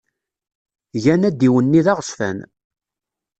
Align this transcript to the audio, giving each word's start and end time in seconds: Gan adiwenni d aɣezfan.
Gan 1.03 1.27
adiwenni 1.29 1.81
d 1.85 1.87
aɣezfan. 1.91 2.37